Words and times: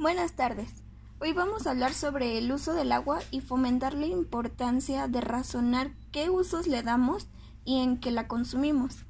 Buenas 0.00 0.34
tardes. 0.34 0.70
Hoy 1.18 1.32
vamos 1.32 1.66
a 1.66 1.72
hablar 1.72 1.92
sobre 1.92 2.38
el 2.38 2.52
uso 2.52 2.72
del 2.72 2.92
agua 2.92 3.18
y 3.32 3.40
fomentar 3.40 3.94
la 3.94 4.06
importancia 4.06 5.08
de 5.08 5.20
razonar 5.20 5.90
qué 6.12 6.30
usos 6.30 6.68
le 6.68 6.84
damos 6.84 7.26
y 7.64 7.82
en 7.82 7.98
qué 7.98 8.12
la 8.12 8.28
consumimos. 8.28 9.06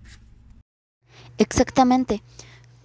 Exactamente. 1.37 2.23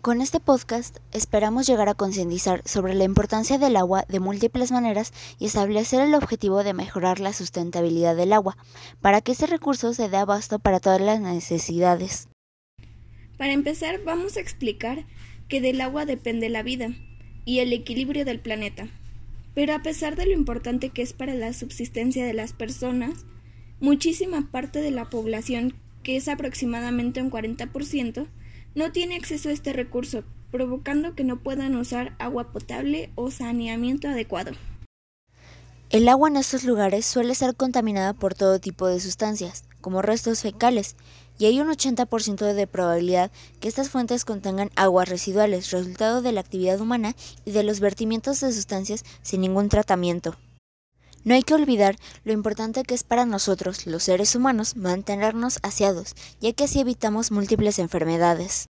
Con 0.01 0.19
este 0.19 0.41
podcast 0.41 0.97
esperamos 1.13 1.65
llegar 1.65 1.87
a 1.87 1.93
concientizar 1.93 2.61
sobre 2.67 2.93
la 2.93 3.05
importancia 3.05 3.57
del 3.57 3.77
agua 3.77 4.03
de 4.09 4.19
múltiples 4.19 4.73
maneras 4.73 5.13
y 5.39 5.45
establecer 5.45 6.01
el 6.01 6.13
objetivo 6.13 6.65
de 6.65 6.73
mejorar 6.73 7.21
la 7.21 7.31
sustentabilidad 7.31 8.17
del 8.17 8.33
agua, 8.33 8.57
para 8.99 9.21
que 9.21 9.31
ese 9.31 9.47
recurso 9.47 9.93
se 9.93 10.09
dé 10.09 10.17
abasto 10.17 10.59
para 10.59 10.81
todas 10.81 10.99
las 10.99 11.21
necesidades. 11.21 12.27
Para 13.37 13.53
empezar, 13.53 14.03
vamos 14.03 14.35
a 14.35 14.41
explicar 14.41 15.05
que 15.47 15.61
del 15.61 15.79
agua 15.79 16.05
depende 16.05 16.49
la 16.49 16.63
vida 16.63 16.89
y 17.45 17.59
el 17.59 17.73
equilibrio 17.73 18.25
del 18.25 18.39
planeta. 18.39 18.87
Pero 19.53 19.73
a 19.73 19.83
pesar 19.83 20.15
de 20.15 20.25
lo 20.25 20.33
importante 20.33 20.89
que 20.89 21.01
es 21.01 21.13
para 21.13 21.35
la 21.35 21.53
subsistencia 21.53 22.25
de 22.25 22.33
las 22.33 22.53
personas, 22.53 23.25
muchísima 23.79 24.49
parte 24.51 24.81
de 24.81 24.91
la 24.91 25.09
población, 25.09 25.75
que 26.03 26.15
es 26.15 26.27
aproximadamente 26.27 27.21
un 27.21 27.29
40%, 27.29 28.27
no 28.75 28.91
tiene 28.91 29.15
acceso 29.15 29.49
a 29.49 29.51
este 29.51 29.73
recurso, 29.73 30.23
provocando 30.51 31.15
que 31.15 31.23
no 31.23 31.39
puedan 31.41 31.75
usar 31.75 32.15
agua 32.19 32.51
potable 32.51 33.11
o 33.15 33.31
saneamiento 33.31 34.07
adecuado. 34.07 34.51
El 35.89 36.09
agua 36.09 36.29
en 36.29 36.37
estos 36.37 36.63
lugares 36.63 37.05
suele 37.05 37.35
ser 37.35 37.55
contaminada 37.55 38.13
por 38.13 38.33
todo 38.33 38.59
tipo 38.59 38.87
de 38.87 38.99
sustancias, 38.99 39.65
como 39.83 40.01
restos 40.01 40.41
fecales, 40.41 40.95
y 41.37 41.45
hay 41.45 41.59
un 41.59 41.67
80% 41.67 42.53
de 42.53 42.67
probabilidad 42.67 43.31
que 43.59 43.67
estas 43.67 43.89
fuentes 43.89 44.23
contengan 44.23 44.71
aguas 44.75 45.09
residuales, 45.09 45.71
resultado 45.71 46.21
de 46.21 46.31
la 46.31 46.39
actividad 46.39 46.79
humana 46.79 47.15
y 47.43 47.51
de 47.51 47.63
los 47.63 47.81
vertimientos 47.81 48.39
de 48.39 48.53
sustancias 48.53 49.03
sin 49.21 49.41
ningún 49.41 49.67
tratamiento. 49.67 50.37
No 51.25 51.33
hay 51.33 51.43
que 51.43 51.53
olvidar 51.53 51.97
lo 52.23 52.31
importante 52.31 52.83
que 52.83 52.93
es 52.93 53.03
para 53.03 53.25
nosotros, 53.25 53.85
los 53.85 54.03
seres 54.03 54.35
humanos, 54.35 54.77
mantenernos 54.77 55.59
aseados, 55.63 56.15
ya 56.39 56.53
que 56.53 56.63
así 56.63 56.79
evitamos 56.79 57.31
múltiples 57.31 57.77
enfermedades. 57.77 58.67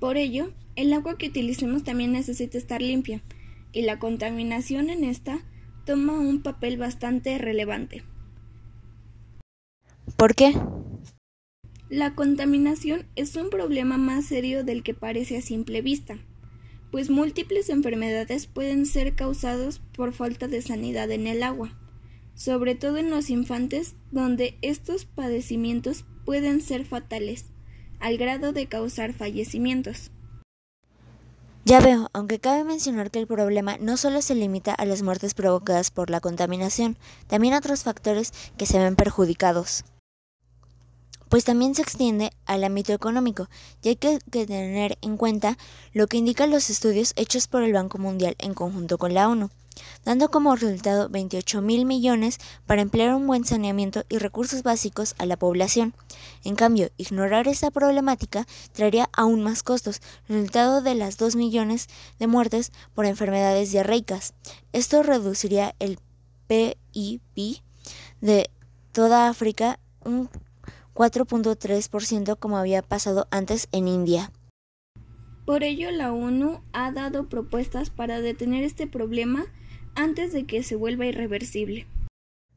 Por 0.00 0.16
ello, 0.16 0.52
el 0.76 0.92
agua 0.92 1.18
que 1.18 1.28
utilicemos 1.28 1.84
también 1.84 2.12
necesita 2.12 2.56
estar 2.56 2.80
limpia, 2.80 3.22
y 3.72 3.82
la 3.82 3.98
contaminación 3.98 4.88
en 4.88 5.04
esta 5.04 5.40
toma 5.84 6.14
un 6.14 6.42
papel 6.42 6.78
bastante 6.78 7.36
relevante. 7.36 8.04
¿Por 10.16 10.34
qué? 10.34 10.54
La 11.90 12.14
contaminación 12.14 13.06
es 13.14 13.36
un 13.36 13.50
problema 13.50 13.98
más 13.98 14.26
serio 14.26 14.64
del 14.64 14.82
que 14.82 14.94
parece 14.94 15.36
a 15.36 15.42
simple 15.42 15.82
vista, 15.82 16.18
pues 16.90 17.10
múltiples 17.10 17.68
enfermedades 17.68 18.46
pueden 18.46 18.86
ser 18.86 19.14
causadas 19.14 19.80
por 19.94 20.12
falta 20.12 20.48
de 20.48 20.62
sanidad 20.62 21.10
en 21.10 21.26
el 21.26 21.42
agua, 21.42 21.76
sobre 22.34 22.74
todo 22.74 22.96
en 22.96 23.10
los 23.10 23.30
infantes, 23.30 23.96
donde 24.10 24.56
estos 24.62 25.04
padecimientos 25.04 26.04
pueden 26.24 26.60
ser 26.60 26.84
fatales, 26.84 27.46
al 28.00 28.16
grado 28.16 28.52
de 28.52 28.66
causar 28.66 29.12
fallecimientos. 29.12 30.10
Ya 31.64 31.80
veo, 31.80 32.10
aunque 32.12 32.40
cabe 32.40 32.64
mencionar 32.64 33.10
que 33.10 33.18
el 33.18 33.26
problema 33.26 33.78
no 33.78 33.96
solo 33.96 34.20
se 34.20 34.34
limita 34.34 34.74
a 34.74 34.84
las 34.84 35.02
muertes 35.02 35.32
provocadas 35.34 35.90
por 35.90 36.10
la 36.10 36.20
contaminación, 36.20 36.98
también 37.26 37.54
a 37.54 37.58
otros 37.58 37.84
factores 37.84 38.32
que 38.58 38.66
se 38.66 38.78
ven 38.78 38.96
perjudicados 38.96 39.84
pues 41.34 41.44
también 41.44 41.74
se 41.74 41.82
extiende 41.82 42.30
al 42.46 42.62
ámbito 42.62 42.92
económico, 42.92 43.48
ya 43.82 43.90
hay 43.90 43.96
que, 43.96 44.20
tener 44.30 44.98
en 45.02 45.16
cuenta 45.16 45.58
lo 45.92 46.06
que 46.06 46.16
indican 46.16 46.52
los 46.52 46.70
estudios 46.70 47.12
hechos 47.16 47.48
por 47.48 47.64
el 47.64 47.72
Banco 47.72 47.98
Mundial 47.98 48.36
en 48.38 48.54
conjunto 48.54 48.98
con 48.98 49.14
la 49.14 49.28
ONU, 49.28 49.50
dando 50.04 50.30
como 50.30 50.54
resultado 50.54 51.08
28 51.08 51.60
mil 51.60 51.86
millones 51.86 52.38
para 52.66 52.82
emplear 52.82 53.16
un 53.16 53.26
buen 53.26 53.44
saneamiento 53.44 54.04
y 54.08 54.18
recursos 54.18 54.62
básicos 54.62 55.16
a 55.18 55.26
la 55.26 55.36
población. 55.36 55.92
En 56.44 56.54
cambio, 56.54 56.90
ignorar 56.98 57.48
esta 57.48 57.72
problemática 57.72 58.46
traería 58.72 59.10
aún 59.12 59.42
más 59.42 59.64
costos, 59.64 60.02
resultado 60.28 60.82
de 60.82 60.94
las 60.94 61.16
2 61.16 61.34
millones 61.34 61.88
de 62.20 62.28
muertes 62.28 62.70
por 62.94 63.06
enfermedades 63.06 63.72
diarreicas. 63.72 64.34
Esto 64.72 65.02
reduciría 65.02 65.74
el 65.80 65.98
PIB 66.46 67.60
de 68.20 68.50
toda 68.92 69.28
África 69.28 69.80
un 70.04 70.28
4.3% 70.94 72.38
como 72.38 72.56
había 72.56 72.82
pasado 72.82 73.26
antes 73.30 73.68
en 73.72 73.88
India. 73.88 74.30
Por 75.44 75.62
ello, 75.62 75.90
la 75.90 76.12
ONU 76.12 76.62
ha 76.72 76.90
dado 76.92 77.28
propuestas 77.28 77.90
para 77.90 78.20
detener 78.20 78.64
este 78.64 78.86
problema 78.86 79.44
antes 79.94 80.32
de 80.32 80.46
que 80.46 80.62
se 80.62 80.76
vuelva 80.76 81.06
irreversible. 81.06 81.86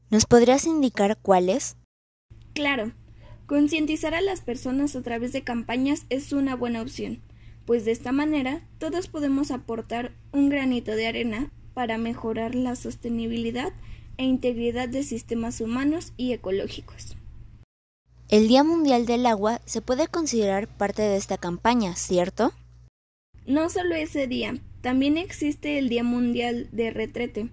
¿Nos 0.10 0.26
podrías 0.26 0.66
indicar 0.66 1.18
cuáles? 1.22 1.76
Claro, 2.54 2.94
concientizar 3.46 4.14
a 4.14 4.22
las 4.22 4.40
personas 4.40 4.96
a 4.96 5.02
través 5.02 5.34
de 5.34 5.44
campañas 5.44 6.06
es 6.10 6.32
una 6.32 6.56
buena 6.56 6.82
opción, 6.82 7.22
pues 7.66 7.84
de 7.84 7.92
esta 7.92 8.14
manera 8.14 8.62
todos 8.78 9.10
podemos 9.10 9.52
aportar 9.52 10.14
un 10.32 10.48
granito 10.50 10.92
de 10.92 11.08
arena 11.08 11.52
para 11.74 11.98
mejorar 11.98 12.56
la 12.56 12.76
sostenibilidad 12.76 13.74
e 14.16 14.24
integridad 14.24 14.88
de 14.88 15.04
sistemas 15.04 15.60
humanos 15.60 16.14
y 16.16 16.32
ecológicos. 16.32 17.17
El 18.30 18.50
Día 18.50 18.62
Mundial 18.62 19.06
del 19.06 19.26
Agua 19.26 19.62
se 19.64 19.82
puede 19.82 20.10
considerar 20.10 20.68
parte 20.68 21.02
de 21.02 21.16
esta 21.16 21.38
campaña, 21.38 21.96
¿cierto? 21.96 22.52
No 23.46 23.70
solo 23.70 23.96
ese 23.96 24.28
día, 24.28 24.60
también 24.82 25.18
existe 25.18 25.80
el 25.80 25.88
Día 25.88 26.04
Mundial 26.04 26.68
de 26.74 26.92
Retrete. 26.92 27.50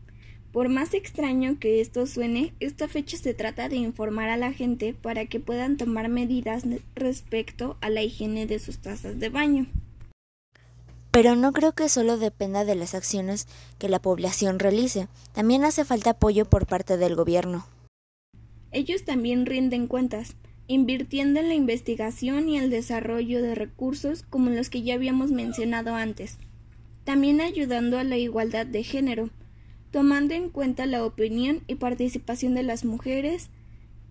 Por 0.50 0.68
más 0.68 0.92
extraño 0.92 1.60
que 1.60 1.80
esto 1.80 2.06
suene, 2.06 2.54
esta 2.58 2.88
fecha 2.88 3.16
se 3.16 3.34
trata 3.34 3.68
de 3.68 3.76
informar 3.76 4.30
a 4.30 4.36
la 4.36 4.52
gente 4.52 4.94
para 4.94 5.26
que 5.26 5.38
puedan 5.38 5.76
tomar 5.76 6.08
medidas 6.08 6.64
respecto 6.96 7.76
a 7.80 7.88
la 7.88 8.02
higiene 8.02 8.46
de 8.46 8.58
sus 8.58 8.78
tazas 8.78 9.20
de 9.20 9.28
baño. 9.28 9.66
Pero 11.12 11.36
no 11.36 11.52
creo 11.52 11.70
que 11.70 11.88
solo 11.88 12.18
dependa 12.18 12.64
de 12.64 12.74
las 12.74 12.96
acciones 12.96 13.46
que 13.78 13.88
la 13.88 14.02
población 14.02 14.58
realice, 14.58 15.06
también 15.34 15.64
hace 15.64 15.84
falta 15.84 16.10
apoyo 16.10 16.46
por 16.46 16.66
parte 16.66 16.96
del 16.96 17.14
gobierno. 17.14 17.64
Ellos 18.72 19.04
también 19.04 19.46
rinden 19.46 19.86
cuentas, 19.86 20.34
invirtiendo 20.66 21.40
en 21.40 21.48
la 21.48 21.54
investigación 21.54 22.48
y 22.48 22.58
el 22.58 22.70
desarrollo 22.70 23.42
de 23.42 23.54
recursos 23.54 24.22
como 24.22 24.50
los 24.50 24.70
que 24.70 24.82
ya 24.82 24.94
habíamos 24.94 25.30
mencionado 25.30 25.94
antes, 25.94 26.38
también 27.04 27.40
ayudando 27.40 27.98
a 27.98 28.04
la 28.04 28.16
igualdad 28.16 28.66
de 28.66 28.82
género, 28.82 29.30
tomando 29.90 30.34
en 30.34 30.48
cuenta 30.48 30.86
la 30.86 31.04
opinión 31.04 31.62
y 31.66 31.76
participación 31.76 32.54
de 32.54 32.62
las 32.62 32.84
mujeres 32.84 33.50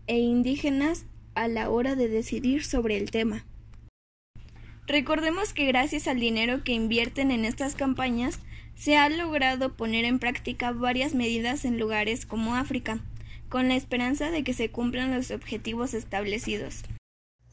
e 0.08 0.20
indígenas 0.20 1.06
a 1.36 1.48
la 1.48 1.70
hora 1.70 1.96
de 1.96 2.08
decidir 2.08 2.64
sobre 2.64 2.98
el 2.98 3.12
tema. 3.12 3.46
Recordemos 4.86 5.54
que 5.54 5.66
gracias 5.66 6.08
al 6.08 6.20
dinero 6.20 6.64
que 6.64 6.74
invierten 6.74 7.32
en 7.32 7.46
estas 7.46 7.76
campañas 7.76 8.40
se 8.76 8.98
ha 8.98 9.08
logrado 9.10 9.76
poner 9.76 10.06
en 10.06 10.20
práctica 10.20 10.72
varias 10.72 11.16
medidas 11.16 11.64
en 11.66 11.80
lugares 11.80 12.26
como 12.26 12.56
África, 12.56 13.00
con 13.54 13.68
la 13.68 13.76
esperanza 13.76 14.32
de 14.32 14.44
que 14.44 14.56
se 14.56 14.72
cumplan 14.72 15.14
los 15.14 15.30
objetivos 15.30 15.94
establecidos. 15.94 16.82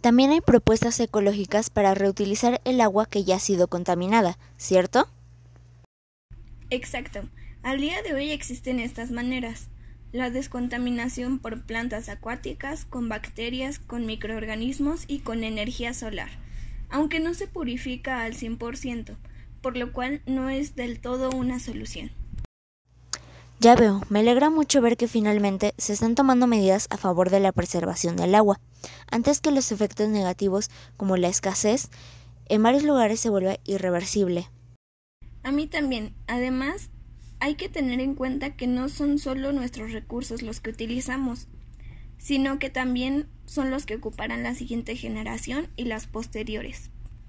También 0.00 0.31
hay 0.31 0.41
propuestas 0.41 0.99
ecológicas 0.99 1.69
para 1.69 1.94
reutilizar 1.94 2.62
el 2.65 2.81
agua 2.81 3.05
que 3.05 3.22
ya 3.22 3.37
ha 3.37 3.38
sido 3.38 3.69
contaminada, 3.69 4.39
¿cierto? 4.56 5.10
Exacto. 6.71 7.28
Al 7.62 7.83
día 7.83 8.00
de 8.00 8.15
hoy 8.15 8.31
existen 8.31 8.81
estas 8.81 9.10
maneras. 9.10 9.69
La 10.10 10.31
descontaminación 10.31 11.39
por 11.39 11.66
plantas 11.66 12.09
acuáticas, 12.09 12.87
con 12.87 13.10
bacterias, 13.10 13.78
con 13.78 14.06
microorganismos 14.06 15.05
y 15.06 15.19
con 15.19 15.44
energía 15.44 15.93
solar, 15.93 16.31
aunque 16.89 17.21
no 17.21 17.34
se 17.34 17.47
purifica 17.47 18.22
al 18.22 18.33
100%, 18.33 19.19
por 19.60 19.77
lo 19.77 19.93
cual 19.93 20.22
no 20.25 20.49
es 20.49 20.75
del 20.77 20.99
todo 20.99 21.28
una 21.28 21.60
solución. 21.60 22.10
Ya 23.62 23.77
veo, 23.77 24.01
me 24.09 24.21
alegra 24.21 24.48
mucho 24.48 24.80
ver 24.80 24.97
que 24.97 25.07
finalmente 25.07 25.74
se 25.77 25.92
están 25.92 26.15
tomando 26.15 26.47
medidas 26.47 26.86
a 26.89 26.97
favor 26.97 27.28
de 27.28 27.41
la 27.41 27.53
preservación 27.53 28.16
del 28.16 28.34
agua, 28.34 28.59
antes 29.10 29.42
que 29.42 29.51
los 29.51 29.71
efectos 29.71 30.09
negativos 30.09 30.71
como 30.97 31.18
la 31.18 31.28
escasez 31.28 31.91
en 32.47 32.62
varios 32.62 32.84
lugares 32.84 33.21
se 33.21 33.28
vuelva 33.28 33.59
irreversible. 33.65 34.48
A 35.42 35.53
mí 35.53 35.66
también. 35.66 36.15
Además, 36.27 36.89
hay 37.39 37.57
que 37.57 37.68
tener 37.68 38.01
en 38.01 38.15
cuenta 38.15 38.57
que 38.57 38.66
no 38.66 38.89
son 38.89 39.18
solo 39.18 39.53
nuestros 39.53 39.92
recursos 39.92 40.41
los 40.41 40.60
que 40.60 40.71
utilizamos, 40.71 41.47
sino 42.16 42.59
que 42.59 42.71
también 42.71 43.28
son 43.45 43.71
los 43.71 43.84
que 43.84 43.97
ocuparán 43.97 44.42
la 44.42 44.54
siguiente 44.54 44.97
generación 44.97 45.68
y 45.77 45.84
las 45.84 46.07
posteriores. 46.07 46.91